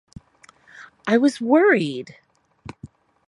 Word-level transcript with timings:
I 1.05 1.19
was 1.19 1.39
worried. 1.39 2.17